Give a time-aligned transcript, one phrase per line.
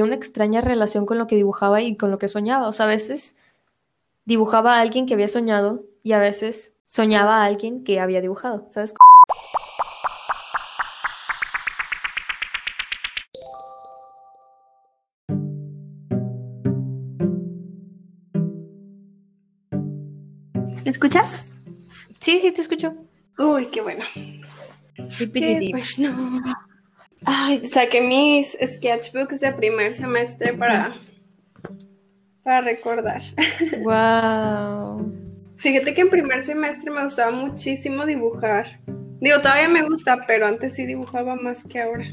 [0.00, 2.68] una extraña relación con lo que dibujaba y con lo que soñaba.
[2.68, 3.34] O sea, a veces
[4.24, 8.68] dibujaba a alguien que había soñado y a veces soñaba a alguien que había dibujado,
[8.70, 8.94] ¿sabes?
[20.84, 21.48] ¿Me escuchas?
[22.20, 22.94] Sí, sí, te escucho.
[23.36, 24.04] Uy, qué bueno.
[24.14, 26.52] Qué bueno.
[27.24, 30.92] Ay, saqué mis sketchbooks de primer semestre para,
[32.42, 33.22] para recordar.
[33.82, 35.12] Wow.
[35.56, 38.80] Fíjate que en primer semestre me gustaba muchísimo dibujar.
[39.20, 42.04] Digo, todavía me gusta, pero antes sí dibujaba más que ahora.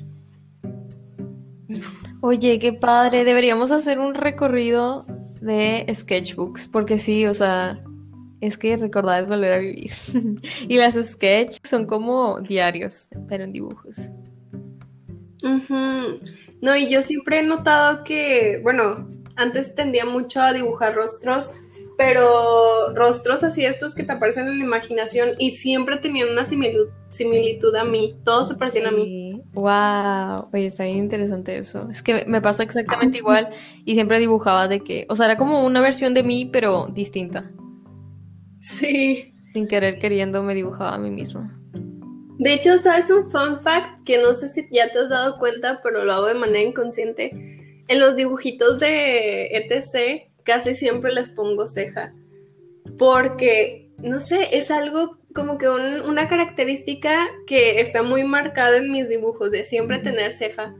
[2.21, 3.23] Oye, qué padre.
[3.23, 5.05] Deberíamos hacer un recorrido
[5.41, 7.79] de sketchbooks, porque sí, o sea,
[8.41, 9.91] es que recordar es volver a vivir.
[10.67, 14.09] y las sketches son como diarios, pero en dibujos.
[16.61, 21.51] No, y yo siempre he notado que, bueno, antes tendía mucho a dibujar rostros,
[21.97, 27.75] pero rostros así estos que te aparecen en la imaginación y siempre tenían una similitud,
[27.75, 29.41] a mí, todos se parecían a mí.
[29.53, 31.87] Wow, oye, está bien interesante eso.
[31.89, 33.49] Es que me pasó exactamente igual
[33.85, 37.51] y siempre dibujaba de que, o sea, era como una versión de mí, pero distinta.
[38.59, 39.33] Sí.
[39.45, 41.61] Sin querer queriendo me dibujaba a mí misma.
[42.37, 45.79] De hecho, ¿sabes un fun fact que no sé si ya te has dado cuenta,
[45.81, 47.31] pero lo hago de manera inconsciente?
[47.87, 52.13] En los dibujitos de ETC casi siempre les pongo ceja.
[52.97, 59.07] Porque, no sé, es algo como que una característica que está muy marcada en mis
[59.09, 60.75] dibujos, de siempre tener ceja.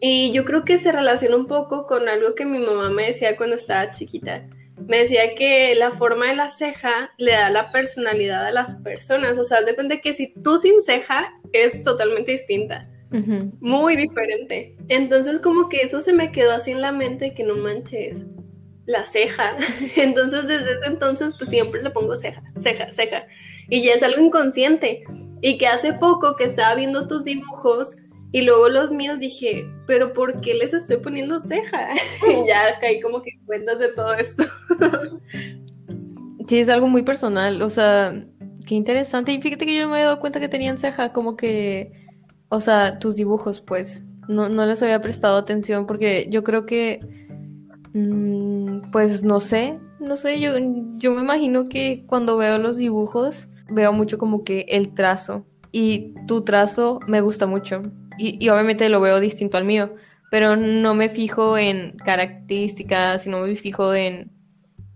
[0.00, 3.36] Y yo creo que se relaciona un poco con algo que mi mamá me decía
[3.36, 4.48] cuando estaba chiquita
[4.86, 9.38] me decía que la forma de la ceja le da la personalidad a las personas.
[9.38, 12.88] O sea, de cuenta que si tú sin ceja es totalmente distinta.
[13.60, 14.76] Muy diferente.
[14.88, 18.24] Entonces como que eso se me quedó así en la mente que no manches
[18.86, 19.56] la ceja.
[19.96, 23.26] Entonces desde ese entonces pues siempre le pongo ceja, ceja, ceja.
[23.68, 25.04] Y ya es algo inconsciente.
[25.40, 27.96] Y que hace poco que estaba viendo tus dibujos,
[28.34, 31.90] y luego los míos dije, pero ¿por qué les estoy poniendo ceja?
[32.28, 34.42] y ya caí como que cuentas de todo esto.
[36.48, 38.26] sí, es algo muy personal, o sea,
[38.66, 39.30] qué interesante.
[39.30, 41.92] Y fíjate que yo no me había dado cuenta que tenían ceja, como que,
[42.48, 46.98] o sea, tus dibujos, pues, no, no les había prestado atención porque yo creo que,
[47.92, 50.54] mm, pues, no sé, no sé, yo,
[50.96, 55.46] yo me imagino que cuando veo los dibujos, veo mucho como que el trazo.
[55.70, 57.82] Y tu trazo me gusta mucho
[58.18, 59.94] y, obviamente lo veo distinto al mío,
[60.30, 64.30] pero no me fijo en características, sino me fijo en,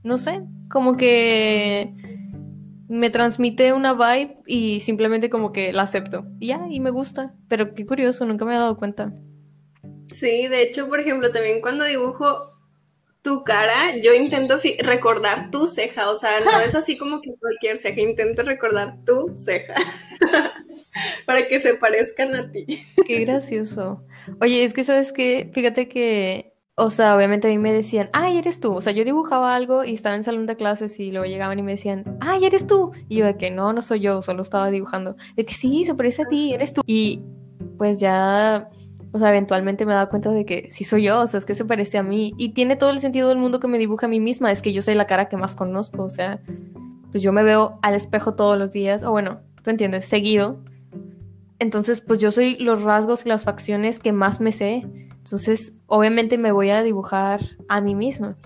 [0.03, 1.93] no sé, como que
[2.89, 6.25] me transmite una vibe y simplemente como que la acepto.
[6.41, 7.34] Y ya, y me gusta.
[7.49, 9.12] Pero qué curioso, nunca me he dado cuenta.
[10.09, 12.59] Sí, de hecho, por ejemplo, también cuando dibujo
[13.23, 17.77] tu cara, yo intento recordar tu ceja, o sea, no es así como que cualquier
[17.77, 19.75] ceja, intento recordar tu ceja
[21.27, 22.67] para que se parezcan a ti.
[23.07, 24.05] Qué gracioso.
[24.41, 28.39] Oye, es que sabes que, fíjate que, o sea, obviamente a mí me decían, ay,
[28.39, 31.27] eres tú, o sea, yo dibujaba algo y estaba en salón de clases y luego
[31.27, 34.23] llegaban y me decían, ay, eres tú, y yo de que no, no soy yo,
[34.23, 37.23] solo estaba dibujando, de que sí, se parece a ti, eres tú, y
[37.77, 38.69] pues ya
[39.13, 41.45] o sea, eventualmente me he dado cuenta de que sí soy yo, o sea, es
[41.45, 42.35] que se parece a mí.
[42.37, 44.73] Y tiene todo el sentido del mundo que me dibuja a mí misma, es que
[44.73, 46.41] yo soy la cara que más conozco, o sea,
[47.11, 50.63] pues yo me veo al espejo todos los días, o bueno, tú entiendes, seguido.
[51.59, 54.87] Entonces, pues yo soy los rasgos y las facciones que más me sé.
[55.29, 58.37] Entonces, obviamente me voy a dibujar a mí misma.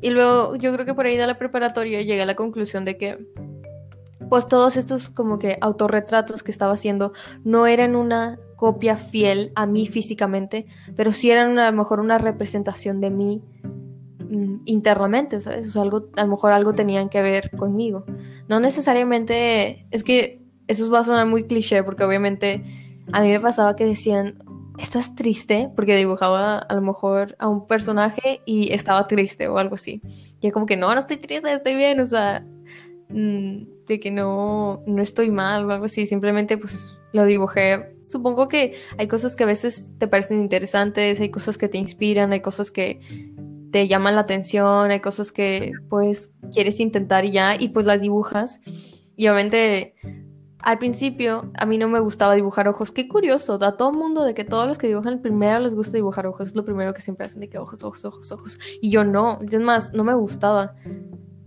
[0.00, 2.96] Y luego, yo creo que por ahí de la preparatoria llegué a la conclusión de
[2.96, 3.18] que,
[4.28, 7.12] pues todos estos como que autorretratos que estaba haciendo
[7.44, 12.18] no eran una copia fiel a mí físicamente, pero sí eran a lo mejor una
[12.18, 13.42] representación de mí
[14.20, 15.66] mm, internamente, ¿sabes?
[15.66, 18.04] O sea, algo, a lo mejor algo tenían que ver conmigo.
[18.48, 22.64] No necesariamente, es que eso va a sonar muy cliché, porque obviamente
[23.12, 24.38] a mí me pasaba que decían,
[24.78, 25.70] ¿estás triste?
[25.74, 30.02] Porque dibujaba a lo mejor a un personaje y estaba triste o algo así.
[30.40, 32.44] Y como que no, no estoy triste, estoy bien, o sea,
[33.08, 38.46] mm, de que no, no estoy mal o algo así, simplemente pues lo dibujé Supongo
[38.46, 42.42] que hay cosas que a veces te parecen interesantes, hay cosas que te inspiran, hay
[42.42, 43.00] cosas que
[43.70, 48.02] te llaman la atención, hay cosas que pues quieres intentar y ya, y pues las
[48.02, 48.60] dibujas.
[49.16, 49.94] Y obviamente
[50.62, 52.90] al principio a mí no me gustaba dibujar ojos.
[52.90, 56.26] Qué curioso, da todo mundo de que todos los que dibujan primero les gusta dibujar
[56.26, 56.50] ojos.
[56.50, 58.60] Es lo primero que siempre hacen de que ojos, ojos, ojos, ojos.
[58.80, 60.74] Y yo no, es más, no me gustaba.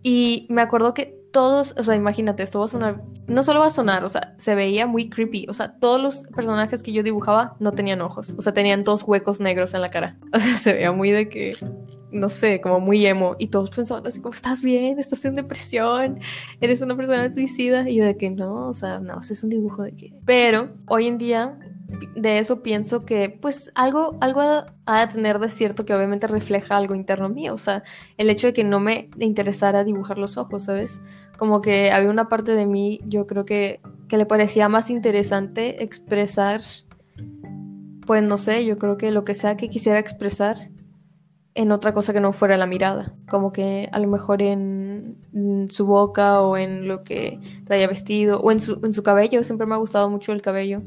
[0.04, 3.66] Y me acuerdo que todos, o sea, imagínate, esto va a sonar, no solo va
[3.66, 7.04] a sonar, o sea, se veía muy creepy, o sea, todos los personajes que yo
[7.04, 10.56] dibujaba no tenían ojos, o sea, tenían dos huecos negros en la cara, o sea,
[10.56, 11.58] se veía muy de que,
[12.10, 16.22] no sé, como muy emo, y todos pensaban así como, estás bien, estás en depresión,
[16.62, 19.84] eres una persona suicida, y yo de que no, o sea, no, es un dibujo
[19.84, 21.60] de que, pero hoy en día
[22.16, 24.42] de eso pienso que pues algo, algo
[24.86, 27.84] ha de tener de cierto que obviamente refleja algo interno mío, o sea,
[28.18, 31.02] el hecho de que no me interesara dibujar los ojos, ¿sabes?
[31.38, 35.84] Como que había una parte de mí, yo creo que, que le parecía más interesante
[35.84, 36.62] expresar,
[38.06, 40.58] pues no sé, yo creo que lo que sea que quisiera expresar
[41.54, 45.18] en otra cosa que no fuera la mirada, como que a lo mejor en,
[45.70, 49.68] su boca o en lo que traía vestido o en su, en su cabello, siempre
[49.68, 50.82] me ha gustado mucho el cabello.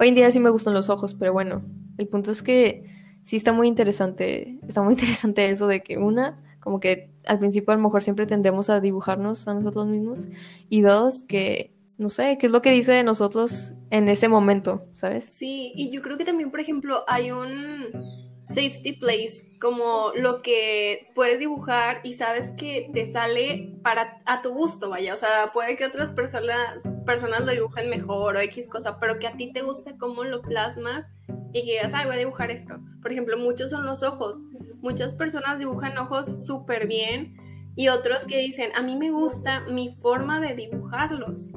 [0.00, 1.62] Hoy en día sí me gustan los ojos, pero bueno,
[1.98, 2.86] el punto es que
[3.20, 7.72] sí está muy interesante, está muy interesante eso de que una, como que al principio
[7.72, 10.26] a lo mejor siempre tendemos a dibujarnos a nosotros mismos
[10.70, 14.86] y dos, que no sé, qué es lo que dice de nosotros en ese momento,
[14.94, 15.26] ¿sabes?
[15.26, 18.19] Sí, y yo creo que también, por ejemplo, hay un
[18.50, 24.52] safety place, como lo que puedes dibujar y sabes que te sale para a tu
[24.52, 28.98] gusto, vaya, o sea, puede que otras personas, personas lo dibujen mejor o X cosa,
[28.98, 31.06] pero que a ti te guste cómo lo plasmas
[31.52, 32.78] y que digas, ay, voy a dibujar esto.
[33.02, 34.46] Por ejemplo, muchos son los ojos.
[34.80, 37.36] Muchas personas dibujan ojos súper bien
[37.76, 41.48] y otros que dicen, a mí me gusta mi forma de dibujarlos.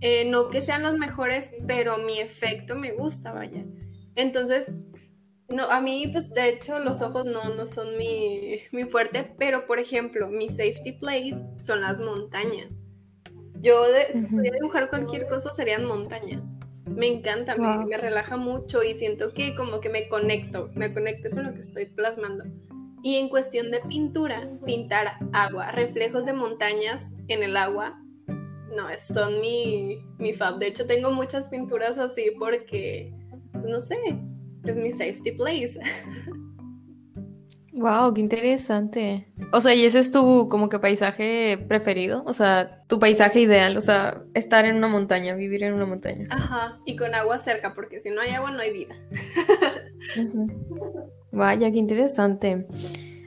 [0.00, 3.64] Eh, no que sean los mejores, pero mi efecto me gusta, vaya.
[4.14, 4.72] Entonces,
[5.52, 9.78] no, a mí, pues de hecho, los ojos no, no son mi, fuerte, pero por
[9.78, 12.82] ejemplo, mi safety place son las montañas.
[13.60, 16.56] Yo, de, si pudiera dibujar cualquier cosa, serían montañas.
[16.84, 21.30] Me encanta, me, me, relaja mucho y siento que como que me conecto, me conecto
[21.30, 22.44] con lo que estoy plasmando.
[23.04, 28.00] Y en cuestión de pintura, pintar agua, reflejos de montañas en el agua,
[28.76, 30.58] no, son mi, mi fab.
[30.58, 33.12] De hecho, tengo muchas pinturas así porque,
[33.64, 33.96] no sé,
[34.64, 35.78] es mi safety place.
[37.74, 39.26] Wow, qué interesante.
[39.52, 42.22] O sea, ¿y ese es tu como que paisaje preferido?
[42.26, 46.28] O sea, tu paisaje ideal, o sea, estar en una montaña, vivir en una montaña.
[46.30, 48.94] Ajá, y con agua cerca, porque si no hay agua no hay vida.
[51.32, 52.66] Vaya, qué interesante.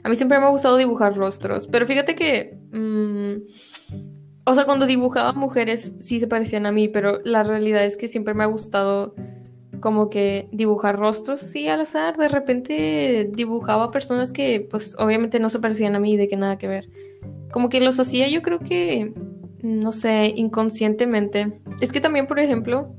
[0.04, 2.56] A mí siempre me ha gustado dibujar rostros, pero fíjate que...
[2.70, 3.48] Mm,
[4.48, 8.06] o sea, cuando dibujaba mujeres sí se parecían a mí, pero la realidad es que
[8.06, 9.16] siempre me ha gustado
[9.86, 12.16] como que dibujar rostros así al azar.
[12.16, 16.58] De repente dibujaba personas que pues obviamente no se parecían a mí, de que nada
[16.58, 16.88] que ver.
[17.52, 19.14] Como que los hacía yo creo que,
[19.62, 21.60] no sé, inconscientemente.
[21.80, 22.96] Es que también, por ejemplo,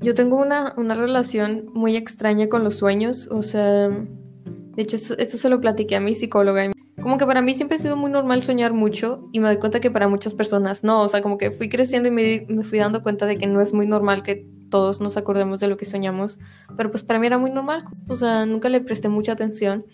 [0.00, 3.28] yo tengo una, una relación muy extraña con los sueños.
[3.30, 6.72] O sea, de hecho esto, se lo platiqué a mi psicóloga.
[7.00, 9.78] Como que para mí siempre ha sido muy normal soñar mucho y me doy cuenta
[9.78, 12.80] que para muchas personas no, o sea, como que fui creciendo y me, me, fui
[12.80, 15.84] dando cuenta de que no es muy normal que todos nos acordemos de lo que
[15.84, 16.38] soñamos,
[16.76, 19.84] pero pues para mí era muy normal, o sea, nunca le presté mucha atención.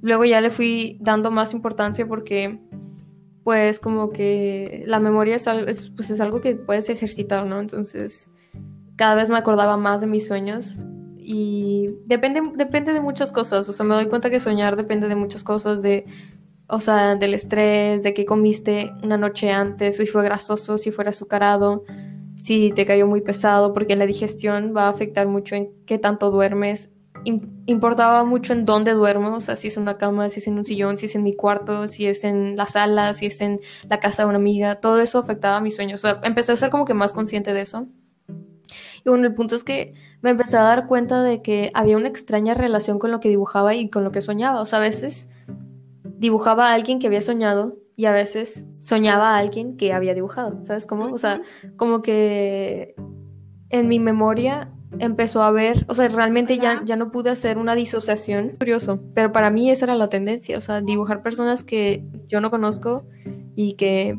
[0.00, 2.60] Luego ya le fui dando más importancia porque
[3.44, 5.66] pues como que la memoria es algo,
[5.96, 7.60] pues es algo que puedes ejercitar, ¿no?
[7.60, 8.32] Entonces
[8.96, 10.76] cada vez me acordaba más de mis sueños
[11.18, 15.16] y depende, depende de muchas cosas, o sea, me doy cuenta que soñar depende de
[15.16, 16.04] muchas cosas, de,
[16.66, 21.04] o sea, del estrés, de qué comiste una noche antes, si fue grasoso, si fue
[21.06, 21.84] azucarado,
[22.42, 26.32] si te cayó muy pesado, porque la digestión va a afectar mucho en qué tanto
[26.32, 26.90] duermes.
[27.66, 30.58] importaba mucho en dónde duermo, o sea, si es en una cama, si es en
[30.58, 33.60] un sillón, si es en mi cuarto, si es en la sala, si es en
[33.88, 36.04] la casa de una amiga, todo eso afectaba a mis sueños.
[36.04, 37.86] O sea, empecé a ser como que más consciente de eso.
[39.04, 42.08] Y bueno, el punto es que me empecé a dar cuenta de que había una
[42.08, 44.60] extraña relación con lo que dibujaba y con lo que soñaba.
[44.60, 45.28] O sea, a veces
[46.18, 50.64] dibujaba a alguien que había soñado y a veces soñaba a alguien que había dibujado,
[50.64, 51.12] ¿sabes cómo?
[51.12, 51.40] O sea,
[51.76, 52.96] como que
[53.70, 57.76] en mi memoria empezó a ver, o sea, realmente ya, ya no pude hacer una
[57.76, 62.40] disociación, curioso, pero para mí esa era la tendencia, o sea, dibujar personas que yo
[62.40, 63.06] no conozco
[63.54, 64.18] y que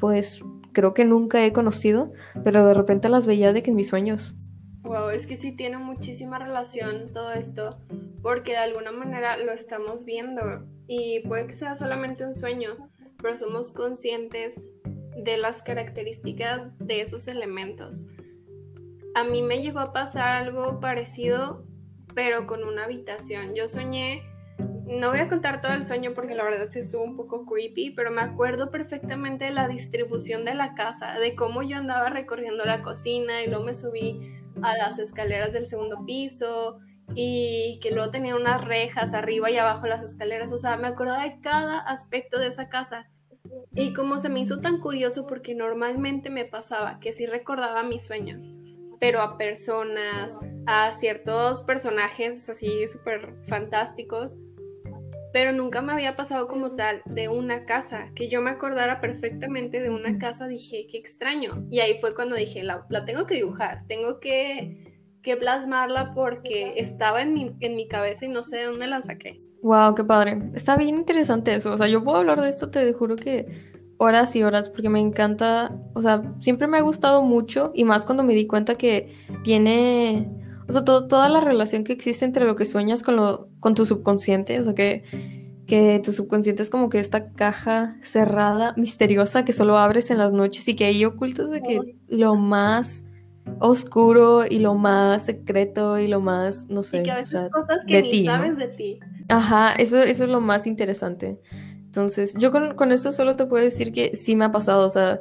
[0.00, 2.12] pues creo que nunca he conocido,
[2.42, 4.36] pero de repente las veía de que en mis sueños.
[4.82, 7.78] Wow, es que sí tiene muchísima relación todo esto,
[8.20, 12.90] porque de alguna manera lo estamos viendo y puede que sea solamente un sueño,
[13.22, 14.62] pero somos conscientes
[15.16, 18.08] de las características de esos elementos.
[19.14, 21.64] A mí me llegó a pasar algo parecido,
[22.14, 23.54] pero con una habitación.
[23.54, 24.22] Yo soñé,
[24.86, 27.90] no voy a contar todo el sueño porque la verdad sí estuvo un poco creepy,
[27.90, 32.64] pero me acuerdo perfectamente de la distribución de la casa, de cómo yo andaba recorriendo
[32.64, 36.80] la cocina y luego me subí a las escaleras del segundo piso
[37.14, 40.52] y que luego tenía unas rejas arriba y abajo las escaleras.
[40.52, 43.08] O sea, me acuerdo de cada aspecto de esa casa
[43.74, 48.06] Y como se me hizo tan curioso porque normalmente me pasaba que sí recordaba mis
[48.06, 48.50] sueños,
[49.00, 54.36] pero a personas, a ciertos personajes así súper fantásticos,
[55.32, 59.80] pero nunca me había pasado como tal de una casa, que yo me acordara perfectamente
[59.80, 61.66] de una casa, dije, qué extraño.
[61.70, 64.91] Y ahí fue cuando dije, la, tengo que dibujar, tengo que,
[65.22, 69.02] que plasmarla porque estaba en mi, en mi cabeza y no sé de dónde la
[69.02, 69.40] saqué.
[69.62, 70.42] Wow, qué padre.
[70.54, 71.72] Está bien interesante eso.
[71.72, 73.46] O sea, yo puedo hablar de esto, te juro que
[73.96, 75.80] horas y horas, porque me encanta.
[75.94, 79.14] O sea, siempre me ha gustado mucho y más cuando me di cuenta que
[79.44, 80.28] tiene.
[80.68, 83.86] O sea, toda la relación que existe entre lo que sueñas con, lo, con tu
[83.86, 84.58] subconsciente.
[84.58, 85.04] O sea, que,
[85.66, 90.32] que tu subconsciente es como que esta caja cerrada, misteriosa, que solo abres en las
[90.32, 93.04] noches y que ahí ocultas de que lo más
[93.58, 96.98] oscuro y lo más secreto y lo más, no sé.
[96.98, 99.00] Y que a veces cosas que ni sabes de ti.
[99.28, 101.40] Ajá, eso, eso es lo más interesante.
[101.84, 104.90] Entonces, yo con, con eso solo te puedo decir que sí me ha pasado, o
[104.90, 105.20] sea,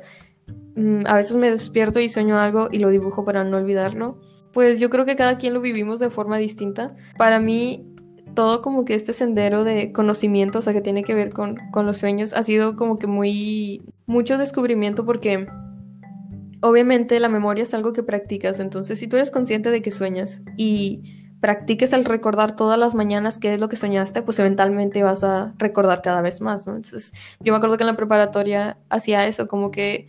[0.76, 4.20] mm, a veces me despierto y sueño algo y lo dibujo para no olvidarlo.
[4.54, 6.96] Pues yo creo que cada quien lo vivimos de forma distinta.
[7.18, 7.88] Para mí,
[8.34, 11.86] todo como que este sendero de conocimiento, o sea, que tiene que ver con, con
[11.86, 15.48] los sueños, ha sido como que muy, mucho descubrimiento porque
[16.62, 20.42] obviamente la memoria es algo que practicas, entonces si tú eres consciente de que sueñas
[20.58, 25.24] y practiques el recordar todas las mañanas qué es lo que soñaste, pues eventualmente vas
[25.24, 26.76] a recordar cada vez más, ¿no?
[26.76, 30.08] Entonces, yo me acuerdo que en la preparatoria hacía eso, como que...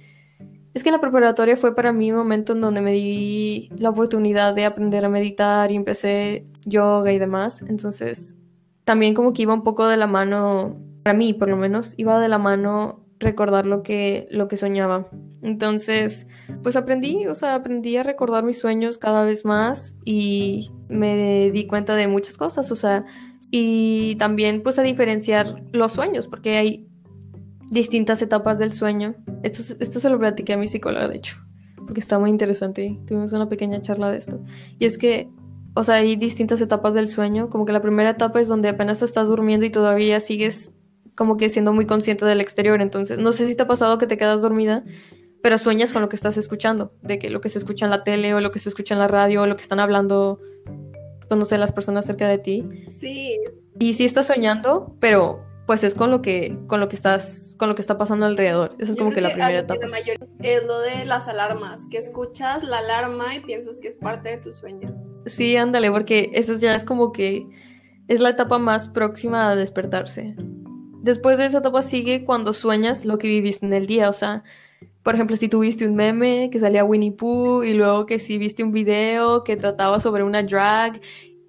[0.74, 4.54] Es que la preparatoria fue para mí un momento en donde me di la oportunidad
[4.54, 7.62] de aprender a meditar y empecé yoga y demás.
[7.68, 8.36] Entonces,
[8.84, 12.18] también como que iba un poco de la mano, para mí por lo menos, iba
[12.20, 15.08] de la mano recordar lo que, lo que soñaba.
[15.42, 16.28] Entonces,
[16.62, 21.66] pues aprendí, o sea, aprendí a recordar mis sueños cada vez más y me di
[21.66, 23.04] cuenta de muchas cosas, o sea,
[23.50, 26.88] y también pues a diferenciar los sueños, porque hay
[27.70, 29.16] distintas etapas del sueño.
[29.42, 31.36] Esto, esto se lo platiqué a mi psicóloga, de hecho,
[31.76, 33.00] porque está muy interesante.
[33.06, 34.40] Tuvimos una pequeña charla de esto.
[34.78, 35.28] Y es que,
[35.74, 39.02] o sea, hay distintas etapas del sueño, como que la primera etapa es donde apenas
[39.02, 40.72] estás durmiendo y todavía sigues
[41.16, 42.80] como que siendo muy consciente del exterior.
[42.80, 44.84] Entonces, no sé si te ha pasado que te quedas dormida,
[45.42, 48.04] pero sueñas con lo que estás escuchando, de que lo que se escucha en la
[48.04, 50.40] tele o lo que se escucha en la radio o lo que están hablando,
[51.28, 52.64] pues no sé, las personas cerca de ti.
[52.92, 53.38] Sí.
[53.78, 57.68] Y sí estás soñando, pero pues es con lo que con lo que estás con
[57.68, 58.74] lo que está pasando alrededor.
[58.78, 59.80] Esa es como que, la primera etapa.
[60.40, 64.36] es lo de las alarmas, que escuchas la alarma y piensas que es parte de
[64.38, 64.94] tu sueño.
[65.26, 67.46] Sí, ándale, porque eso ya es como que
[68.08, 70.34] es la etapa más próxima a despertarse.
[71.02, 74.44] Después de esa etapa sigue cuando sueñas lo que viviste en el día, o sea,
[75.02, 78.62] por ejemplo, si tuviste un meme que salía Winnie Pooh y luego que si viste
[78.62, 81.00] un video que trataba sobre una drag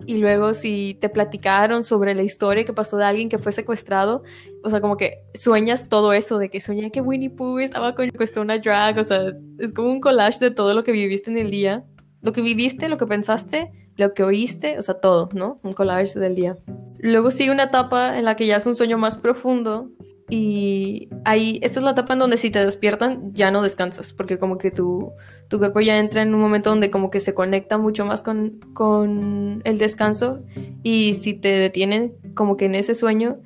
[0.05, 4.23] y luego si te platicaron sobre la historia que pasó de alguien que fue secuestrado,
[4.63, 8.09] o sea, como que sueñas todo eso, de que soñé que Winnie Pooh estaba con
[8.37, 11.51] una drag, o sea, es como un collage de todo lo que viviste en el
[11.51, 11.85] día,
[12.21, 15.59] lo que viviste, lo que pensaste, lo que oíste, o sea, todo, ¿no?
[15.63, 16.57] Un collage del día.
[16.99, 19.89] Luego sigue una etapa en la que ya es un sueño más profundo
[20.29, 24.37] y ahí, esta es la etapa en donde si te despiertan ya no descansas, porque
[24.37, 25.11] como que tu,
[25.49, 28.59] tu cuerpo ya entra en un momento donde como que se conecta mucho más con,
[28.73, 30.41] con el descanso
[30.81, 33.37] y si te detienen como que en ese sueño,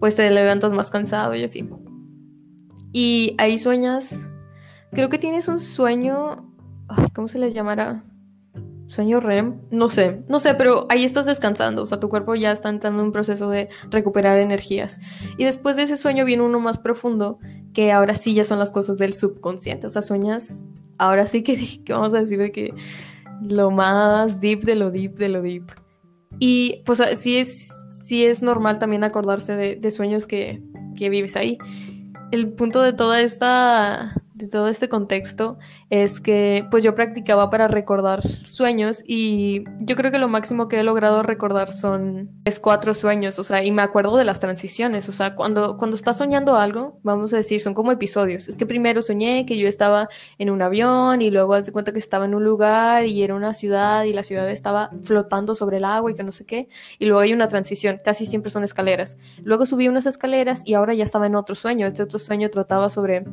[0.00, 1.68] pues te levantas más cansado y así.
[2.92, 4.28] Y ahí sueñas,
[4.92, 6.52] creo que tienes un sueño,
[7.14, 8.04] ¿cómo se les llamará?
[8.86, 12.52] Sueño REM, no sé, no sé, pero ahí estás descansando, o sea, tu cuerpo ya
[12.52, 15.00] está entrando en un proceso de recuperar energías.
[15.36, 17.38] Y después de ese sueño viene uno más profundo,
[17.72, 20.64] que ahora sí ya son las cosas del subconsciente, o sea, sueñas,
[20.98, 22.74] ahora sí que, vamos a decir de que
[23.42, 25.64] lo más deep de lo deep de lo deep.
[26.38, 30.62] Y pues sí es, sí es normal también acordarse de, de sueños que,
[30.96, 31.58] que vives ahí.
[32.30, 37.68] El punto de toda esta de todo este contexto es que pues yo practicaba para
[37.68, 42.92] recordar sueños y yo creo que lo máximo que he logrado recordar son es cuatro
[42.92, 46.56] sueños, o sea, y me acuerdo de las transiciones, o sea, cuando, cuando estás soñando
[46.56, 50.50] algo, vamos a decir, son como episodios, es que primero soñé que yo estaba en
[50.50, 53.54] un avión y luego haz de cuenta que estaba en un lugar y era una
[53.54, 57.06] ciudad y la ciudad estaba flotando sobre el agua y que no sé qué, y
[57.06, 61.04] luego hay una transición, casi siempre son escaleras, luego subí unas escaleras y ahora ya
[61.04, 63.24] estaba en otro sueño, este otro sueño trataba sobre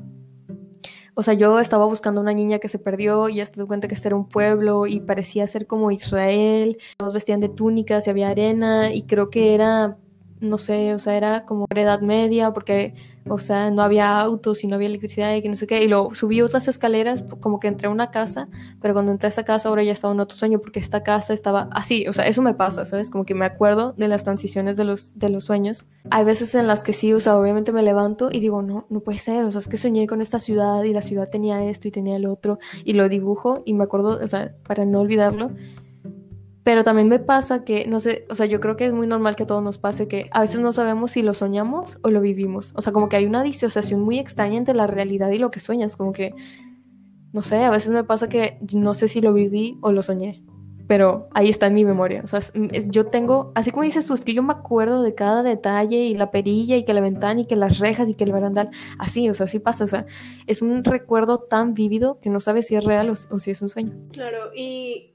[1.15, 3.93] o sea, yo estaba buscando una niña que se perdió y hasta te cuenta que
[3.93, 6.77] este era un pueblo y parecía ser como Israel.
[6.97, 9.97] Todos vestían de túnicas y había arena y creo que era,
[10.39, 12.95] no sé, o sea, era como edad media porque
[13.27, 15.83] o sea, no había autos y no había electricidad y que no sé qué.
[15.83, 18.49] Y luego subí otras escaleras, como que entré a una casa,
[18.81, 21.33] pero cuando entré a esta casa ahora ya estaba en otro sueño porque esta casa
[21.33, 22.07] estaba así.
[22.07, 23.09] O sea, eso me pasa, ¿sabes?
[23.09, 25.87] Como que me acuerdo de las transiciones de los, de los sueños.
[26.09, 28.99] Hay veces en las que sí, o sea, obviamente me levanto y digo, no, no
[28.99, 29.45] puede ser.
[29.45, 32.17] O sea, es que soñé con esta ciudad y la ciudad tenía esto y tenía
[32.17, 32.59] el otro.
[32.83, 35.51] Y lo dibujo y me acuerdo, o sea, para no olvidarlo.
[36.63, 39.35] Pero también me pasa que, no sé, o sea, yo creo que es muy normal
[39.35, 42.21] que a todos nos pase que a veces no sabemos si lo soñamos o lo
[42.21, 42.73] vivimos.
[42.77, 45.59] O sea, como que hay una disociación muy extraña entre la realidad y lo que
[45.59, 45.97] sueñas.
[45.97, 46.33] Como que,
[47.33, 50.41] no sé, a veces me pasa que no sé si lo viví o lo soñé.
[50.87, 52.21] Pero ahí está en mi memoria.
[52.23, 52.39] O sea,
[52.89, 56.15] yo tengo, así como dices tú, es que yo me acuerdo de cada detalle y
[56.15, 58.69] la perilla y que la ventana y que las rejas y que el barandal.
[58.99, 59.83] Así, o sea, así pasa.
[59.83, 60.05] O sea,
[60.47, 63.69] es un recuerdo tan vívido que no sabes si es real o si es un
[63.69, 63.93] sueño.
[64.11, 65.13] Claro, y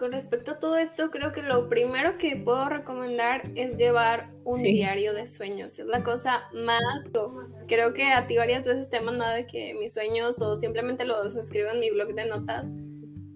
[0.00, 4.62] con respecto a todo esto, creo que lo primero que puedo recomendar es llevar un
[4.62, 5.78] diario de sueños.
[5.78, 7.10] Es la cosa más...
[7.68, 11.04] Creo que a ti varias veces te he mandado de que mis sueños o simplemente
[11.04, 12.72] los escribo en mi blog de notas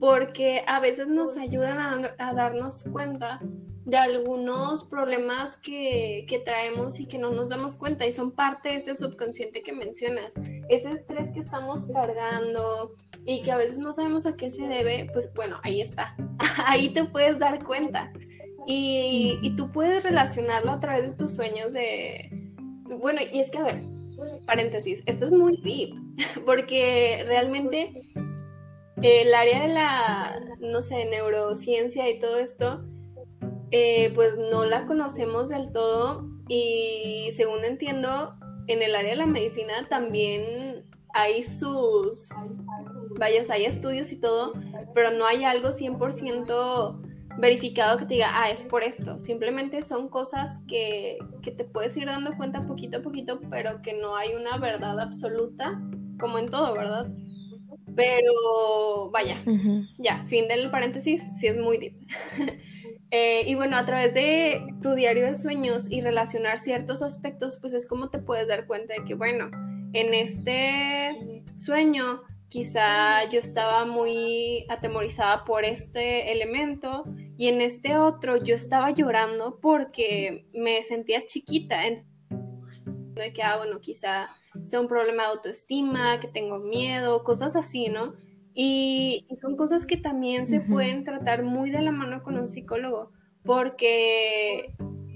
[0.01, 3.41] porque a veces nos ayudan a, a darnos cuenta
[3.85, 8.71] de algunos problemas que, que, traemos y que no nos damos cuenta y son parte
[8.71, 10.35] de ese subconsciente que mencionas.
[10.69, 12.95] Ese estrés que estamos cargando
[13.27, 16.17] y que a veces no sabemos a qué se debe, pues bueno, ahí está.
[16.67, 18.13] ahí te puedes dar cuenta.
[18.67, 22.31] Y, y, tú puedes relacionarlo a través de tus sueños de...
[23.03, 23.83] Bueno, y es que, a ver,
[24.47, 25.95] paréntesis, esto es muy deep,
[26.47, 27.93] porque realmente
[29.03, 32.83] el área de la, no sé, neurociencia y todo esto,
[33.77, 38.37] eh, pues no la conocemos del todo y según entiendo,
[38.69, 42.29] en el área de la medicina también hay sus,
[43.19, 44.53] vaya, hay estudios y todo,
[44.95, 47.01] pero no hay algo 100%
[47.41, 49.19] verificado que te diga, ah, es por esto.
[49.19, 53.95] Simplemente son cosas que, que te puedes ir dando cuenta poquito a poquito, pero que
[53.95, 55.83] no hay una verdad absoluta,
[56.21, 57.09] como en todo, ¿verdad?
[57.97, 59.37] Pero vaya,
[59.99, 61.97] ya, fin del paréntesis, sí es muy deep.
[63.17, 67.73] Eh, y bueno, a través de tu diario de sueños y relacionar ciertos aspectos, pues
[67.73, 69.53] es como te puedes dar cuenta de que, bueno,
[69.93, 77.05] en este sueño quizá yo estaba muy atemorizada por este elemento
[77.39, 81.83] y en este otro yo estaba llorando porque me sentía chiquita.
[83.15, 84.31] De que, ah, bueno, quizá
[84.65, 88.17] sea un problema de autoestima, que tengo miedo, cosas así, ¿no?
[88.55, 93.11] Y, son cosas que también se pueden tratar muy de la mano con un psicólogo,
[93.43, 94.75] porque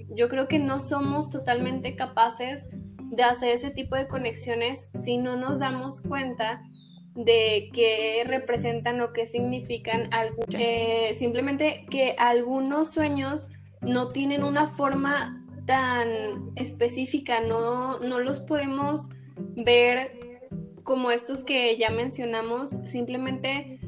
[0.09, 2.67] yo creo que no somos totalmente capaces
[3.11, 6.61] de hacer ese tipo de conexiones si no nos damos cuenta
[7.15, 10.09] de qué representan o qué significan
[10.51, 13.49] eh, simplemente que algunos sueños
[13.81, 19.09] no tienen una forma tan específica, no, no los podemos
[19.55, 20.28] ver
[20.89, 23.79] como estos que ya mencionamos, simplemente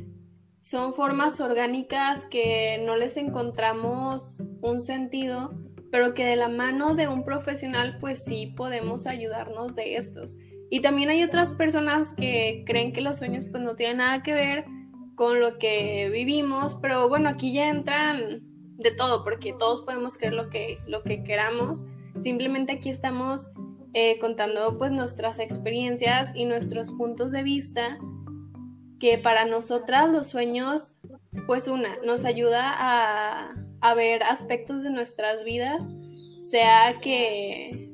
[0.62, 5.52] son formas orgánicas que no les encontramos un sentido,
[5.92, 10.38] pero que de la mano de un profesional pues sí podemos ayudarnos de estos.
[10.70, 14.34] Y también hay otras personas que creen que los sueños pues no tienen nada que
[14.34, 14.66] ver
[15.16, 18.44] con lo que vivimos, pero bueno, aquí ya entran
[18.78, 21.88] de todo, porque todos podemos creer lo que, lo que queramos.
[22.20, 23.52] Simplemente aquí estamos
[23.94, 28.00] eh, contando pues nuestras experiencias y nuestros puntos de vista,
[29.00, 30.94] que para nosotras los sueños,
[31.48, 35.90] pues una, nos ayuda a, a ver aspectos de nuestras vidas,
[36.42, 37.94] sea que,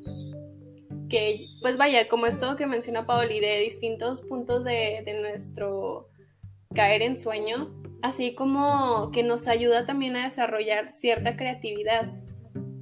[1.10, 6.10] que, pues vaya, como esto que menciona Paoli, de distintos puntos de, de nuestro
[6.76, 12.14] caer en sueño, así como que nos ayuda también a desarrollar cierta creatividad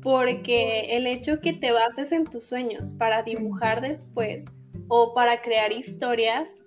[0.06, 4.46] porque el hecho que te bases en tus sueños para dibujar después
[4.88, 6.62] o para crear historias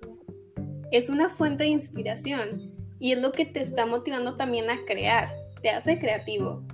[0.90, 5.32] es una fuente de inspiración y es lo que te está motivando también a crear,
[5.62, 6.64] te hace creativo.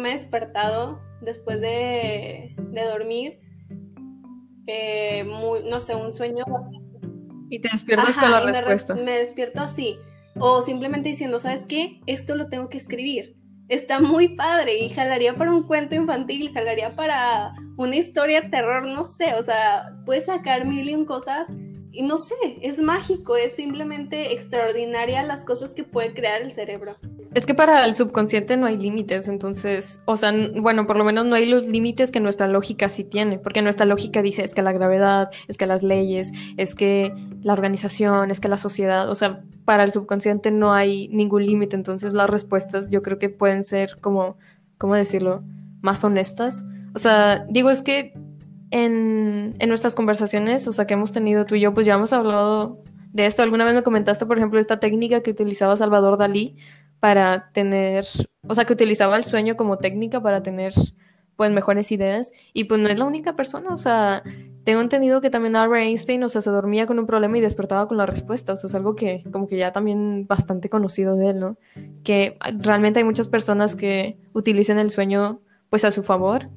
[0.00, 2.56] Me he despertado después de,
[2.90, 3.38] dormir,
[4.68, 5.22] eh,
[5.68, 6.46] no sé, un sueño
[7.50, 8.94] Y te despiertas con la respuesta.
[8.94, 9.98] me despierto así.
[10.38, 12.00] O simplemente diciendo, ¿sabes qué?
[12.06, 13.35] Esto lo tengo que escribir
[13.68, 19.04] está muy padre y jalaría para un cuento infantil, jalaría para una historia terror, no
[19.04, 21.52] sé, o sea, puedes sacar mil y un cosas
[21.92, 26.96] y no sé, es mágico, es simplemente extraordinaria las cosas que puede crear el cerebro.
[27.36, 31.26] Es que para el subconsciente no hay límites, entonces, o sea, bueno, por lo menos
[31.26, 34.62] no hay los límites que nuestra lógica sí tiene, porque nuestra lógica dice es que
[34.62, 39.14] la gravedad, es que las leyes, es que la organización, es que la sociedad, o
[39.14, 43.64] sea, para el subconsciente no hay ningún límite, entonces las respuestas yo creo que pueden
[43.64, 44.38] ser como,
[44.78, 45.44] ¿cómo decirlo?,
[45.82, 46.64] más honestas.
[46.94, 48.14] O sea, digo, es que
[48.70, 52.14] en, en nuestras conversaciones, o sea, que hemos tenido tú y yo, pues ya hemos
[52.14, 53.42] hablado de esto.
[53.42, 56.56] Alguna vez me comentaste, por ejemplo, esta técnica que utilizaba Salvador Dalí
[57.00, 58.04] para tener,
[58.48, 60.72] o sea, que utilizaba el sueño como técnica para tener,
[61.36, 62.32] pues, mejores ideas.
[62.52, 64.22] Y pues no es la única persona, o sea,
[64.64, 67.86] tengo entendido que también Albert Einstein, o sea, se dormía con un problema y despertaba
[67.88, 71.30] con la respuesta, o sea, es algo que como que ya también bastante conocido de
[71.30, 71.58] él, ¿no?
[72.02, 76.48] Que realmente hay muchas personas que utilizan el sueño, pues, a su favor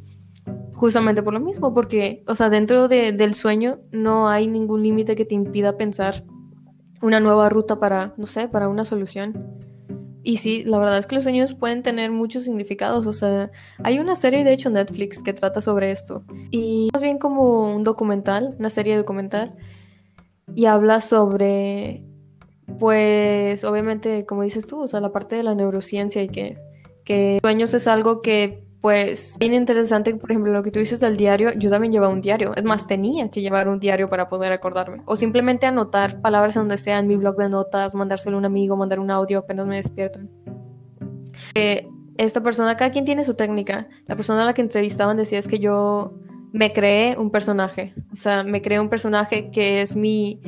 [0.79, 5.17] justamente por lo mismo, porque, o sea, dentro de, del sueño no hay ningún límite
[5.17, 6.23] que te impida pensar
[7.01, 9.57] una nueva ruta para, no sé, para una solución.
[10.29, 13.07] Y sí, la verdad es que los sueños pueden tener muchos significados.
[13.07, 13.49] O sea,
[13.83, 16.23] hay una serie de hecho Netflix que trata sobre esto.
[16.51, 19.55] Y más bien como un documental, una serie documental.
[20.53, 22.03] Y habla sobre,
[22.77, 26.59] pues, obviamente, como dices tú, o sea, la parte de la neurociencia y que,
[27.05, 31.17] que sueños es algo que pues bien interesante, por ejemplo, lo que tú dices del
[31.17, 32.55] diario, yo también llevaba un diario.
[32.55, 35.01] Es más, tenía que llevar un diario para poder acordarme.
[35.05, 38.77] O simplemente anotar palabras donde sea en mi blog de notas, mandárselo a un amigo,
[38.77, 40.19] mandar un audio apenas me despierto.
[41.55, 41.87] Eh,
[42.17, 43.89] esta persona, cada quien tiene su técnica.
[44.07, 46.13] La persona a la que entrevistaban decía es que yo
[46.53, 47.93] me creé un personaje.
[48.13, 50.39] O sea, me creé un personaje que es mi,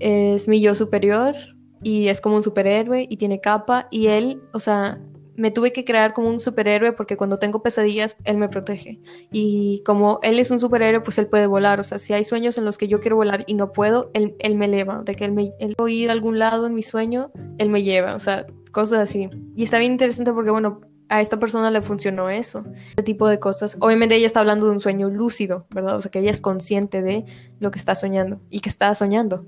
[0.00, 1.34] es mi yo superior
[1.82, 4.98] y es como un superhéroe y tiene capa y él, o sea,
[5.36, 9.00] me tuve que crear como un superhéroe porque cuando tengo pesadillas, él me protege.
[9.32, 11.80] Y como él es un superhéroe, pues él puede volar.
[11.80, 14.36] O sea, si hay sueños en los que yo quiero volar y no puedo, él,
[14.38, 15.02] él me eleva.
[15.04, 18.14] De que él me él ir a algún lado en mi sueño, él me lleva.
[18.14, 19.28] O sea, cosas así.
[19.56, 23.38] Y está bien interesante porque, bueno, a esta persona le funcionó eso, ese tipo de
[23.38, 23.76] cosas.
[23.80, 25.96] Obviamente ella está hablando de un sueño lúcido, ¿verdad?
[25.96, 27.24] O sea, que ella es consciente de
[27.60, 29.46] lo que está soñando y que está soñando.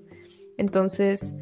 [0.59, 1.35] Entonces,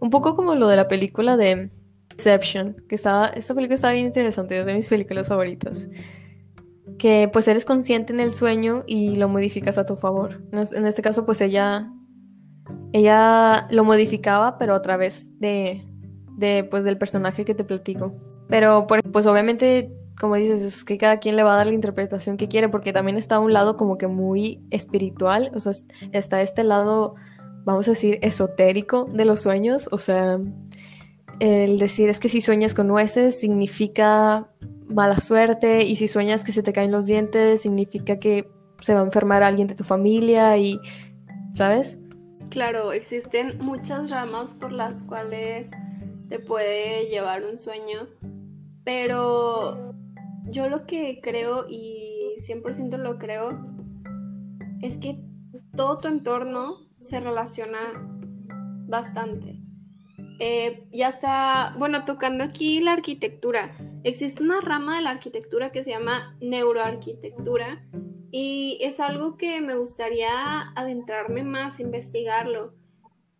[0.00, 1.70] un poco como lo de la película de
[2.18, 5.88] Inception, que estaba, esta película estaba bien interesante, es de mis películas favoritas.
[6.98, 10.42] Que pues eres consciente en el sueño y lo modificas a tu favor.
[10.52, 11.92] En este caso, pues ella,
[12.92, 15.84] ella lo modificaba, pero a través de,
[16.36, 18.12] de pues del personaje que te platico.
[18.48, 22.36] Pero pues obviamente, como dices, es que cada quien le va a dar la interpretación
[22.36, 25.72] que quiere, porque también está un lado como que muy espiritual, o sea,
[26.10, 27.14] está este lado,
[27.64, 30.40] vamos a decir, esotérico de los sueños, o sea,
[31.40, 34.48] el decir es que si sueñas con nueces significa
[34.88, 38.48] mala suerte y si sueñas que se te caen los dientes significa que
[38.80, 40.80] se va a enfermar alguien de tu familia y,
[41.54, 42.00] ¿sabes?
[42.50, 45.70] Claro, existen muchas ramas por las cuales
[46.28, 48.08] te puede llevar un sueño,
[48.84, 49.94] pero
[50.46, 53.58] yo lo que creo y 100% lo creo
[54.80, 55.18] es que
[55.76, 57.78] todo tu entorno se relaciona
[58.86, 59.57] bastante.
[60.38, 63.74] Eh, ya está, bueno, tocando aquí la arquitectura.
[64.04, 67.84] Existe una rama de la arquitectura que se llama neuroarquitectura
[68.30, 72.74] y es algo que me gustaría adentrarme más, investigarlo,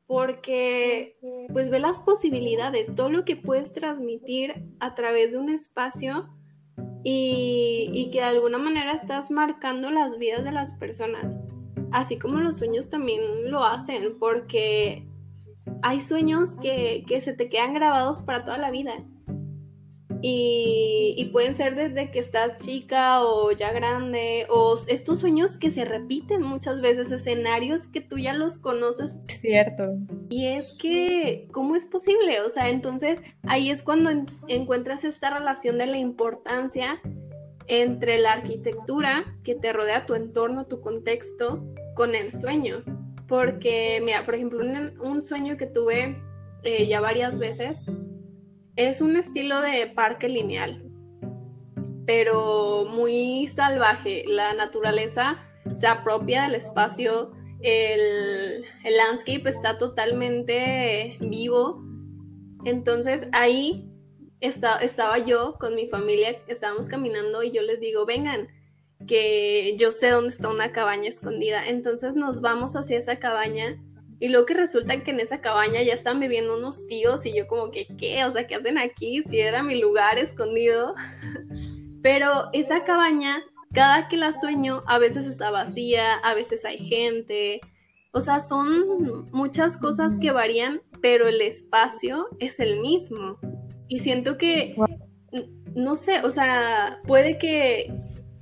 [0.07, 1.19] porque
[1.53, 6.31] pues ve las posibilidades, todo lo que puedes transmitir a través de un espacio
[7.05, 11.39] y, y que de alguna manera estás marcando las vidas de las personas,
[11.93, 15.07] así como los sueños también lo hacen, porque
[15.83, 19.05] hay sueños que, se te quedan grabados para toda la vida.
[20.21, 25.85] Y, pueden ser desde que estás chica o ya grande, o estos sueños que se
[25.85, 29.21] repiten muchas veces, escenarios que tú ya los conoces.
[29.27, 29.97] Cierto.
[30.29, 32.41] Y es que, ¿cómo es posible?
[32.41, 34.11] O sea, entonces ahí es cuando
[34.49, 37.01] encuentras esta relación de la importancia
[37.69, 41.63] entre la arquitectura que te rodea tu entorno, tu contexto,
[41.95, 42.83] con el sueño.
[43.29, 44.61] Porque, mira, por ejemplo,
[45.01, 46.17] un, sueño que tuve
[46.65, 47.85] eh, ya varias veces
[48.75, 50.83] es un estilo de parque lineal,
[52.07, 54.25] pero muy salvaje.
[54.27, 61.85] La naturaleza se apropia del espacio, el, el landscape está totalmente vivo.
[62.65, 63.89] Entonces ahí
[64.41, 68.49] estaba yo con mi familia, estábamos caminando y yo les digo, vengan,
[69.07, 71.67] que yo sé dónde está una cabaña escondida.
[71.69, 73.79] Entonces nos vamos hacia esa cabaña
[74.21, 77.47] y luego que resulta que en esa cabaña ya están viviendo unos tíos y yo
[77.47, 78.25] como que, ¿qué?
[78.25, 79.23] O sea, ¿qué hacen aquí?
[79.23, 80.95] Si era mi lugar escondido.
[82.03, 87.61] Pero esa cabaña, cada que la sueño, a veces está vacía, a veces hay gente.
[88.13, 93.39] O sea, son muchas cosas que varían, pero el espacio es el mismo.
[93.89, 94.75] Y siento que,
[95.75, 97.93] no sé, o sea, puede que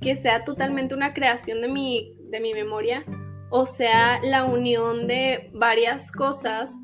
[0.01, 3.03] que sea totalmente una creación de mi, de mi memoria
[3.49, 6.77] o sea la unión de varias cosas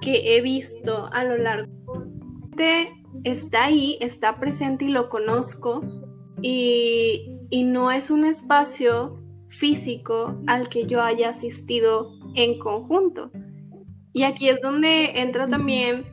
[0.00, 1.70] que he visto a lo largo.
[3.24, 3.98] Está ahí,
[4.38, 5.82] presente y lo conozco
[6.42, 13.30] y, y no es un espacio físico al que yo haya asistido en conjunto.
[14.12, 16.06] Y aquí es donde entra también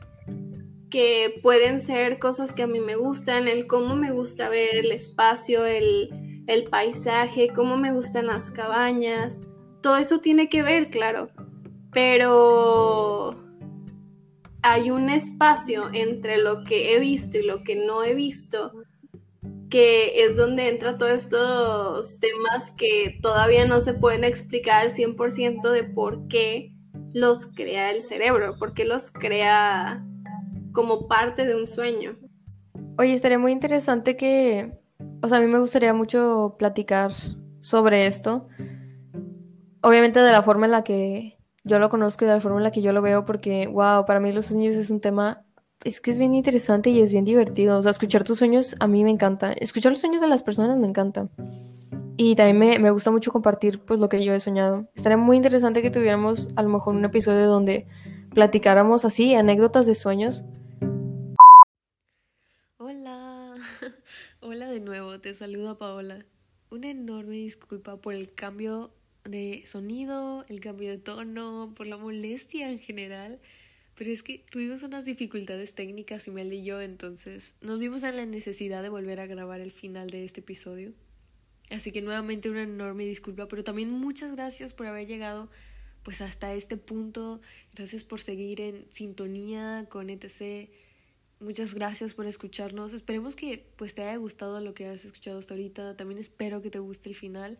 [0.92, 4.92] que pueden ser cosas que a mí me gustan, el cómo me gusta ver el
[4.92, 9.40] espacio, el, el paisaje, cómo me gustan las cabañas.
[9.80, 11.30] Todo eso tiene que ver, claro.
[11.92, 13.34] Pero
[14.60, 18.72] hay un espacio entre lo que he visto y lo que no he visto
[19.70, 25.70] que es donde entran todos estos temas que todavía no se pueden explicar al 100%
[25.70, 26.74] de por qué
[27.14, 30.04] los crea el cerebro, por qué los crea
[30.72, 32.16] como parte de un sueño.
[32.98, 34.78] Oye, estaría muy interesante que,
[35.22, 37.12] o sea, a mí me gustaría mucho platicar
[37.60, 38.48] sobre esto.
[39.82, 42.64] Obviamente de la forma en la que yo lo conozco y de la forma en
[42.64, 45.44] la que yo lo veo, porque, wow, para mí los sueños es un tema
[45.84, 47.78] es que es bien interesante y es bien divertido.
[47.78, 49.52] O sea, escuchar tus sueños a mí me encanta.
[49.52, 51.28] Escuchar los sueños de las personas me encanta.
[52.16, 54.88] Y también me, me, gusta mucho compartir pues lo que yo he soñado.
[54.94, 57.86] Estaría muy interesante que tuviéramos a lo mejor un episodio donde
[58.34, 60.44] platicáramos así anécdotas de sueños.
[64.52, 66.26] Hola de nuevo, te saluda Paola.
[66.68, 68.92] Una enorme disculpa por el cambio
[69.24, 73.40] de sonido, el cambio de tono, por la molestia en general.
[73.94, 78.26] Pero es que tuvimos unas dificultades técnicas, Mel y yo, entonces nos vimos en la
[78.26, 80.92] necesidad de volver a grabar el final de este episodio.
[81.70, 85.48] Así que nuevamente una enorme disculpa, pero también muchas gracias por haber llegado
[86.02, 87.40] pues hasta este punto.
[87.74, 90.68] Gracias por seguir en sintonía con ETC.
[91.42, 92.92] Muchas gracias por escucharnos.
[92.92, 95.96] Esperemos que pues te haya gustado lo que has escuchado hasta ahorita.
[95.96, 97.58] También espero que te guste el final.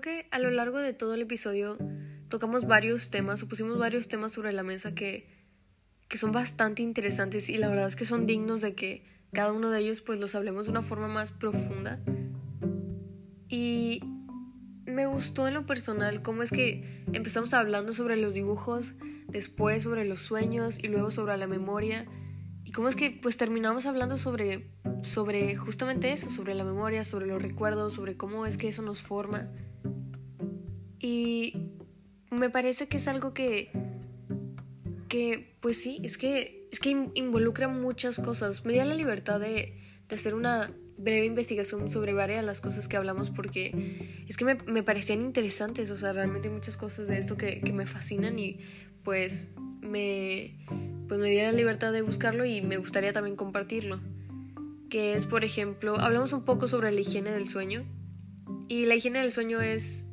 [0.00, 1.78] que a lo largo de todo el episodio
[2.28, 5.28] tocamos varios temas o pusimos varios temas sobre la mesa que,
[6.08, 9.70] que son bastante interesantes y la verdad es que son dignos de que cada uno
[9.70, 12.00] de ellos pues los hablemos de una forma más profunda.
[13.48, 14.02] Y
[14.98, 18.94] me gustó en lo personal cómo es que empezamos hablando sobre los dibujos,
[19.28, 22.04] después sobre los sueños y luego sobre la memoria.
[22.64, 27.26] Y cómo es que pues terminamos hablando sobre, sobre justamente eso, sobre la memoria, sobre
[27.26, 29.48] los recuerdos, sobre cómo es que eso nos forma.
[30.98, 31.70] Y
[32.32, 33.70] me parece que es algo que,
[35.08, 38.64] que pues sí, es que, es que involucra muchas cosas.
[38.64, 42.88] Me di la libertad de, de hacer una breve investigación sobre varias de las cosas
[42.88, 47.18] que hablamos porque es que me, me, parecían interesantes, o sea, realmente muchas cosas de
[47.18, 48.60] esto que, que, me fascinan y
[49.04, 49.48] pues
[49.80, 50.58] me,
[51.06, 54.00] pues me di la libertad de buscarlo y me gustaría también compartirlo.
[54.90, 57.84] Que es, por ejemplo, hablamos un poco sobre la higiene del sueño
[58.68, 60.04] y la higiene del sueño es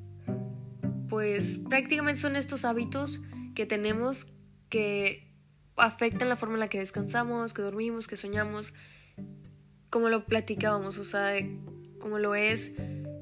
[1.09, 3.21] pues prácticamente son estos hábitos
[3.53, 4.27] que tenemos
[4.69, 5.31] que
[5.77, 8.73] afectan la forma en la que descansamos, que dormimos, que soñamos,
[9.95, 11.37] como lo platicábamos, o sea,
[11.99, 12.73] como lo es,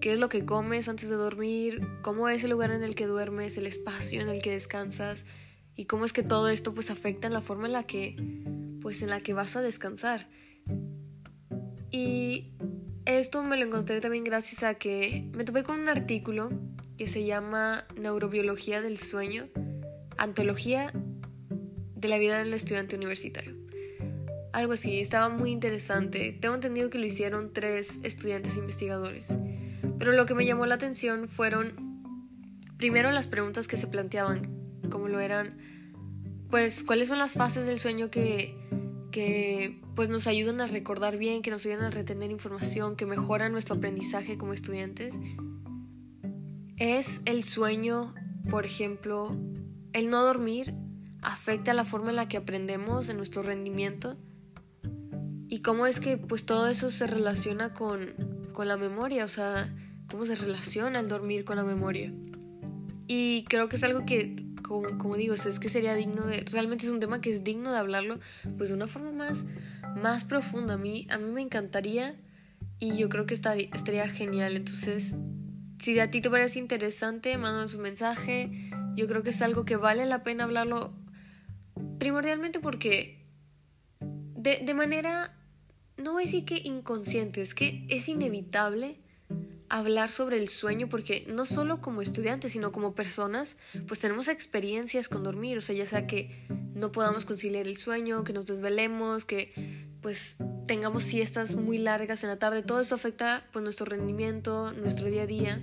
[0.02, 3.06] qué es lo que comes antes de dormir, cómo es el lugar en el que
[3.06, 5.24] duermes, el espacio en el que descansas
[5.76, 8.16] y cómo es que todo esto pues afecta en la forma en la que
[8.82, 10.28] pues en la que vas a descansar.
[11.92, 12.56] Y
[13.06, 16.50] esto me lo encontré también gracias a que me topé con un artículo
[16.98, 19.48] que se llama Neurobiología del Sueño,
[20.18, 20.92] Antología
[21.96, 23.63] de la vida del estudiante universitario.
[24.54, 26.38] Algo así, estaba muy interesante.
[26.40, 29.36] Tengo entendido que lo hicieron tres estudiantes investigadores.
[29.98, 31.74] Pero lo que me llamó la atención fueron,
[32.78, 35.58] primero, las preguntas que se planteaban, como lo eran,
[36.52, 38.56] pues, cuáles son las fases del sueño que,
[39.12, 43.54] que pues, nos ayudan a recordar bien, que nos ayudan a retener información, que mejoran
[43.54, 45.18] nuestro aprendizaje como estudiantes.
[46.78, 48.14] ¿Es el sueño,
[48.52, 49.36] por ejemplo,
[49.94, 50.76] el no dormir
[51.24, 54.16] afecta la forma en la que aprendemos, en nuestro rendimiento?
[55.54, 58.16] ¿Y cómo es que pues todo eso se relaciona con,
[58.54, 59.24] con la memoria?
[59.24, 59.72] O sea,
[60.10, 62.12] ¿cómo se relaciona el dormir con la memoria?
[63.06, 66.88] Y creo que es algo que, como, como digo, es que sería digno de, realmente
[66.88, 68.20] es un tema que es digno de hablarlo
[68.58, 69.46] pues de una forma más,
[69.96, 70.74] más profunda.
[70.74, 72.16] A mí, a mí me encantaría
[72.80, 74.56] y yo creo que estaría, estaría genial.
[74.56, 75.14] Entonces,
[75.78, 78.72] si a ti te parece interesante, mándanos un mensaje.
[78.96, 80.96] Yo creo que es algo que vale la pena hablarlo
[82.00, 83.24] primordialmente porque
[84.00, 85.32] de, de manera,
[85.98, 89.00] no voy a decir que inconsciente, es que es inevitable
[89.70, 95.10] hablar sobre el sueño porque no solo como estudiantes, sino como personas, pues tenemos experiencias
[95.10, 99.26] con dormir, o sea, ya sea que no podamos conciliar el sueño, que nos desvelemos,
[99.26, 99.52] que
[100.02, 105.10] pues tengamos siestas muy largas en la tarde, todo eso afecta pues nuestro rendimiento, nuestro
[105.10, 105.62] día a día.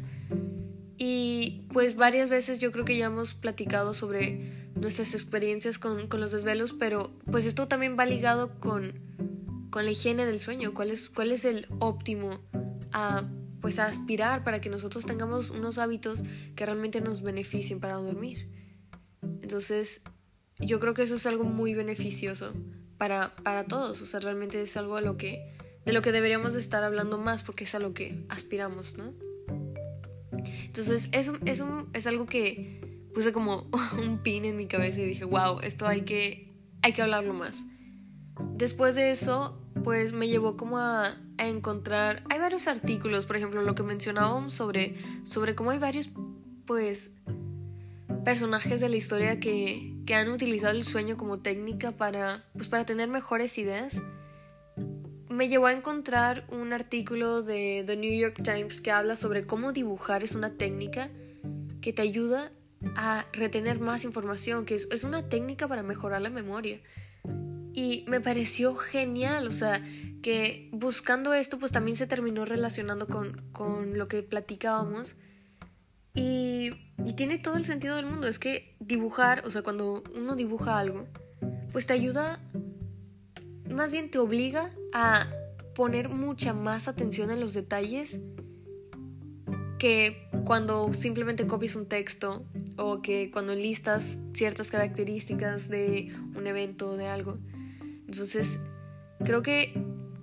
[0.96, 6.20] Y pues varias veces yo creo que ya hemos platicado sobre nuestras experiencias con, con
[6.20, 9.09] los desvelos, pero pues esto también va ligado con,
[9.70, 12.40] con la higiene del sueño, cuál es, cuál es el óptimo
[12.92, 13.24] a
[13.60, 16.22] pues a aspirar para que nosotros tengamos unos hábitos
[16.56, 18.48] que realmente nos beneficien para dormir.
[19.42, 20.02] Entonces,
[20.58, 22.52] yo creo que eso es algo muy beneficioso
[22.96, 26.54] para, para todos, o sea, realmente es algo a lo que, de lo que deberíamos
[26.54, 29.12] estar hablando más porque es a lo que aspiramos, ¿no?
[30.64, 35.24] Entonces, eso, eso es algo que puse como un pin en mi cabeza y dije,
[35.24, 37.58] wow, esto hay que, hay que hablarlo más.
[38.54, 43.62] Después de eso, pues me llevó como a, a encontrar, hay varios artículos, por ejemplo,
[43.62, 46.10] lo que mencionábamos sobre, sobre cómo hay varios,
[46.66, 47.12] pues,
[48.24, 52.84] personajes de la historia que, que han utilizado el sueño como técnica para, pues, para
[52.84, 54.00] tener mejores ideas.
[55.28, 59.72] Me llevó a encontrar un artículo de The New York Times que habla sobre cómo
[59.72, 61.10] dibujar es una técnica
[61.80, 62.52] que te ayuda
[62.96, 66.80] a retener más información, que es, es una técnica para mejorar la memoria.
[67.72, 69.84] Y me pareció genial, o sea,
[70.22, 75.16] que buscando esto pues también se terminó relacionando con, con lo que platicábamos.
[76.14, 76.70] Y,
[77.04, 78.26] y, tiene todo el sentido del mundo.
[78.26, 81.06] Es que dibujar, o sea, cuando uno dibuja algo,
[81.72, 82.40] pues te ayuda,
[83.70, 85.30] más bien te obliga a
[85.74, 88.18] poner mucha más atención en los detalles
[89.78, 92.44] que cuando simplemente copias un texto
[92.76, 97.38] o que cuando listas ciertas características de un evento o de algo.
[98.10, 98.58] Entonces,
[99.24, 99.72] creo que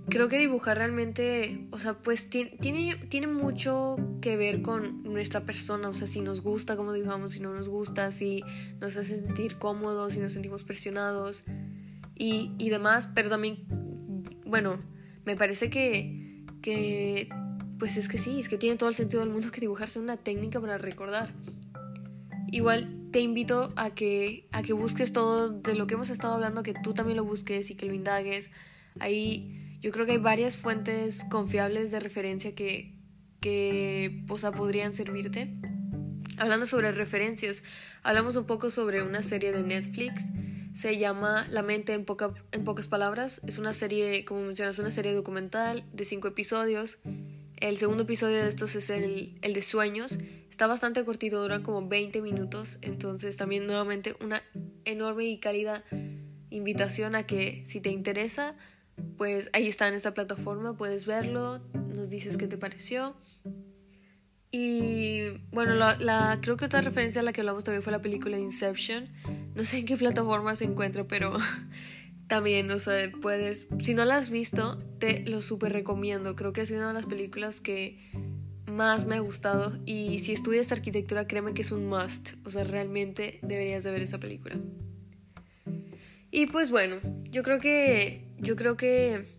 [0.10, 5.90] creo que dibujar realmente, o sea, pues tiene, tiene mucho que ver con nuestra persona,
[5.90, 8.42] o sea, si nos gusta cómo dibujamos, si no nos gusta, si
[8.80, 11.44] nos hace sentir cómodos, si nos sentimos presionados
[12.16, 13.66] y, y demás, pero también,
[14.46, 14.78] bueno,
[15.26, 17.30] me parece que, que,
[17.78, 20.16] pues es que sí, es que tiene todo el sentido del mundo que dibujarse una
[20.16, 21.34] técnica para recordar.
[22.50, 26.62] Igual te invito a que, a que busques todo de lo que hemos estado hablando,
[26.62, 28.52] que tú también lo busques y que lo indagues.
[29.00, 32.94] Ahí yo creo que hay varias fuentes confiables de referencia que,
[33.40, 35.52] que o podrían servirte.
[36.38, 37.64] Hablando sobre referencias,
[38.04, 40.22] hablamos un poco sobre una serie de Netflix.
[40.76, 43.42] Se llama La mente en, poca, en pocas palabras.
[43.48, 47.00] Es una serie, como mencionas, una serie documental de cinco episodios.
[47.56, 50.20] El segundo episodio de estos es el, el de sueños.
[50.58, 52.80] Está bastante cortito, dura como 20 minutos.
[52.82, 54.42] Entonces también nuevamente una
[54.86, 55.84] enorme y cálida
[56.50, 58.56] invitación a que si te interesa
[59.20, 63.16] pues ahí está en esta plataforma, puedes verlo, nos dices qué te pareció.
[64.50, 68.40] Y bueno, la, creo que otra referencia a la que hablamos también fue la película
[68.40, 69.10] Inception.
[69.54, 71.38] No sé en qué plataforma se encuentra, pero
[72.28, 76.36] también, o sea, puedes, si no la has visto, te lo súper recomiendo.
[76.36, 78.00] Creo que es una de las películas que
[78.78, 82.36] más me ha gustado y si estudias arquitectura, créeme que es un must.
[82.46, 84.58] O sea, realmente deberías de ver esa película.
[86.32, 86.98] Y pues bueno,
[87.30, 89.36] yo creo que yo creo que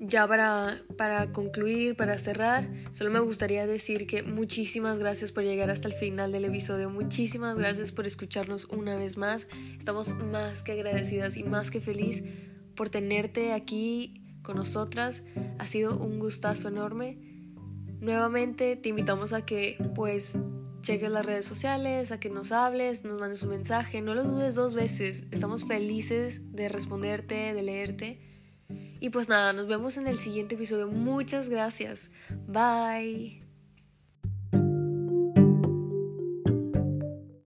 [0.00, 5.70] ya para, para concluir, para cerrar, solo me gustaría decir que muchísimas gracias por llegar
[5.70, 10.72] hasta el final del episodio, muchísimas gracias por escucharnos una vez más, estamos más que
[10.72, 12.24] agradecidas y más que feliz
[12.74, 15.24] por tenerte aquí con nosotras,
[15.58, 17.27] ha sido un gustazo enorme.
[18.00, 20.38] Nuevamente te invitamos a que pues
[20.82, 24.54] cheques las redes sociales, a que nos hables, nos mandes un mensaje, no lo dudes
[24.54, 28.20] dos veces, estamos felices de responderte, de leerte.
[29.00, 30.88] Y pues nada, nos vemos en el siguiente episodio.
[30.88, 32.10] Muchas gracias.
[32.46, 33.47] Bye.